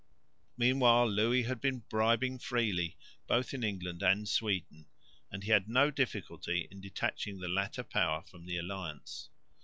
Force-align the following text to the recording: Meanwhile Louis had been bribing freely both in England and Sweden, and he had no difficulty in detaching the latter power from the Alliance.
Meanwhile 0.57 1.11
Louis 1.11 1.43
had 1.43 1.61
been 1.61 1.81
bribing 1.87 2.39
freely 2.39 2.97
both 3.27 3.53
in 3.53 3.63
England 3.63 4.01
and 4.01 4.27
Sweden, 4.27 4.87
and 5.31 5.43
he 5.43 5.51
had 5.51 5.69
no 5.69 5.91
difficulty 5.91 6.67
in 6.71 6.81
detaching 6.81 7.39
the 7.39 7.47
latter 7.47 7.83
power 7.83 8.23
from 8.23 8.47
the 8.47 8.57
Alliance. 8.57 9.29